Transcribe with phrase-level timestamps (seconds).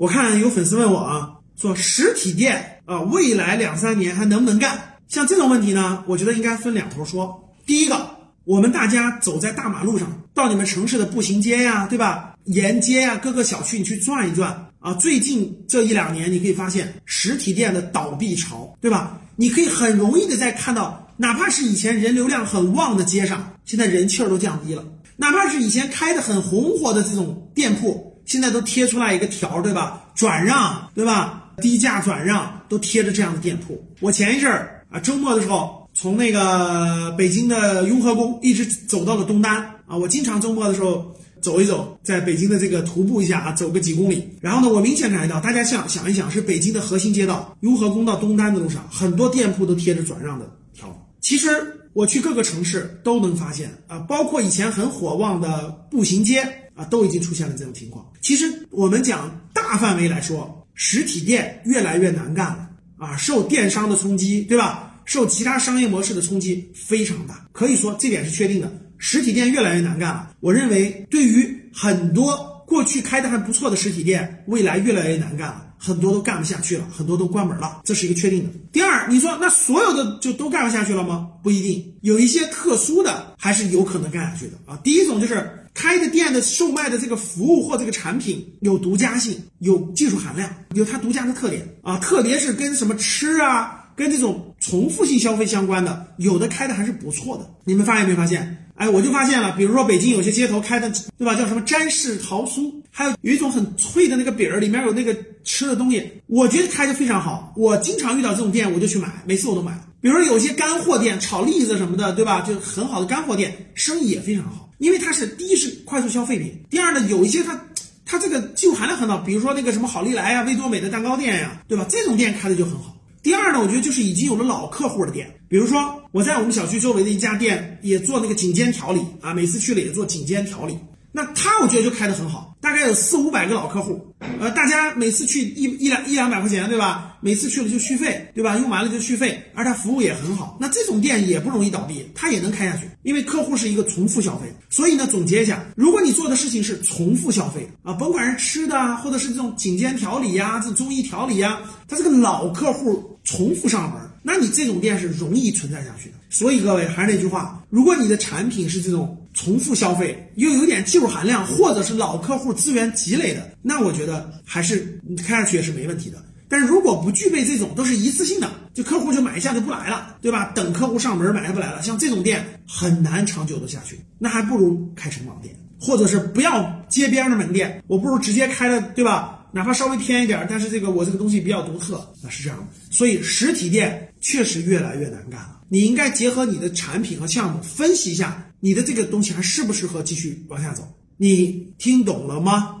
[0.00, 1.30] 我看有粉丝问我啊，
[1.60, 4.96] 说实体店啊，未来两三年还能不能干？
[5.08, 7.38] 像这种问题呢，我觉得应该分两头说。
[7.66, 8.00] 第一个，
[8.44, 12.34] 我们大家走在大马路上，到你们城市的步行街呀，对吧？
[12.46, 14.94] 沿街呀，各个小区你去转一转啊。
[14.94, 19.20] 最近这一两年，你可以发现实体店的倒闭潮，对吧？
[19.36, 24.82] 你可以很容易的在看到，哪怕是以前人流量很旺的街上，现在人气儿都降低了；
[25.18, 30.04] 哪怕是以前开的很红火的这种店铺，现在都贴出来一个条，对吧？
[30.14, 31.50] 转让，对吧？
[31.62, 33.82] 低价转让都贴着这样的店铺。
[34.00, 35.78] 我前一阵儿啊，周末的时候。
[35.92, 39.56] 从那个北京的雍和宫一直走到了东单
[39.86, 44.24] 啊，我经常周末的时候走一走，在北京的这个徒步一下啊，走个几公里。
[44.40, 50.96] 然后呢，我明显感觉到，大家想想一想，是北京的核心街道雍和宫到东单的路上，很多店铺都贴着转让的条。
[51.20, 51.48] 其实
[51.92, 56.48] 我去各个城市都能发现啊，包括以前很火旺的步行街
[56.80, 58.10] 啊，都已经出现了这种情况。
[58.22, 64.86] 其实我们讲大范围来说，实体店越来越难干了啊，受电商的冲击，对吧？
[65.04, 68.72] 受其他商业模式的冲击非常大，可以说这点是确定的。
[68.96, 70.30] 实体店越来越难干了。
[70.40, 78.50] 我认为，对于很多过去开的还不错的实体店，未来越来越难干了，很多都干不下去了，很多都关门了，这是一个确定的。
[78.70, 81.28] 第二，你说那所有的就都干不下去了吗？
[81.42, 84.78] 不一定，有一些特殊的还是有可能干下去的啊。
[84.84, 93.78] 第一种就是开的店的售卖的这个服务或这个产品有独家性，有技术含量，有它独家的特点啊，特别是跟什么吃啊。
[93.96, 97.50] 跟这种重复性消费相关的，有的开的还是不错的。
[97.64, 98.56] 你们发现没发现？
[98.76, 101.34] 哎，我就发现了，比如说北京有些街头开的，对吧？
[101.34, 107.52] 叫什么詹氏桃酥，还有有一种很脆的那个饼儿，里面有那个吃的东西，我觉得开的非常好。
[107.58, 109.78] 我经常遇到这种店，我就去买，每次我都买。
[110.00, 112.40] 比如说有些干货店，炒栗子什么的，对吧？
[112.40, 117.60] 就很好的干货店，生意也非常好，因为它是第一是快速消费品，第二呢，有一些它
[118.06, 121.84] 它这个技术含量很高，比如说那个什么好利来呀、味多美的蛋糕店呀，对吧？
[121.90, 122.96] 这种店开的就很好。
[123.22, 130.78] 第二呢，我觉得就是已经有了老客户的店，比如说我在我们小区周围的一家店也做那个颈肩调理啊，每次去了也做颈肩调理，
[131.12, 137.16] 那他我觉得就开得很好，大概有四五百个老客户，呃，大家每次去一一两一两百块钱，对吧？
[137.20, 138.56] 每次去了就续费，对吧？
[138.56, 144.46] 用完了就续费，而他服务也很好，那这种店也不容易倒闭，他也能开下去，因为客户是一个重复消费。
[144.68, 153.08] 所以呢，总结一下，如果你做的事情是重复消费啊，甭管是吃的啊，或者是这种颈肩调理呀，这中医调理呀，他这个老客户。
[153.22, 156.16] 重复上门，那你这种店是容易存在下去的。
[156.30, 166.22] 所以各位还是那句话，如果你的产品是这种重复消费，又有点技术含量，或者是老客户资源积累的，那我觉得还是开下去也是没问题的。
[166.46, 170.52] 但是如果不具备这种，都是一次性的，就客户就买一下就不来了，对吧？
[170.54, 179.39] 等客户上门买不来了，像这种店很难长久的下去，那还不如开城堡店，或者是不要街边的门店，我不如直接开了，对吧？
[179.52, 182.66] 哪怕稍微偏一点，但是这个我这个东西比较独特，那是这样的。
[182.90, 185.60] 所以实体店确实越来越难干了。
[185.68, 190.82] 你应该结合你的产品和项目，分析一下你的这个东西还适不适合继续往下走。
[191.16, 192.79] 你听懂了吗？